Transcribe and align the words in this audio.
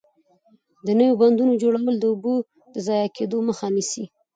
د 0.85 0.87
نويو 0.99 1.19
بندونو 1.21 1.53
جوړول 1.63 1.95
د 1.99 2.03
اوبو 2.11 2.35
د 2.73 2.75
ضایع 2.87 3.09
کېدو 3.17 3.37
مخه 3.47 3.65
نیسي. 3.75 4.03